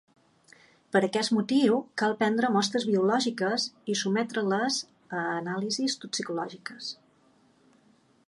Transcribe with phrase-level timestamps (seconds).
[0.95, 4.79] Per aquest motiu, cal prendre mostres biològiques i sotmetre-les
[5.19, 6.89] a anàlisis toxicològiques.